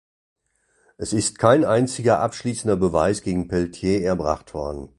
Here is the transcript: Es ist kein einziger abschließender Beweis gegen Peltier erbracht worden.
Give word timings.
Es 0.97 1.13
ist 1.13 1.37
kein 1.37 1.63
einziger 1.63 2.21
abschließender 2.21 2.75
Beweis 2.75 3.21
gegen 3.21 3.47
Peltier 3.47 4.01
erbracht 4.01 4.55
worden. 4.55 4.89